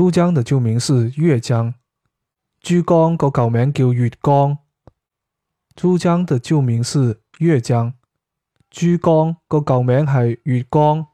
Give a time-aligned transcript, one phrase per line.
[0.00, 1.74] 珠江的旧名是月江。
[2.62, 4.56] 珠江个旧名叫月江。
[5.76, 7.92] 珠江的旧名是月江。
[8.70, 11.09] 珠江个旧名系月江。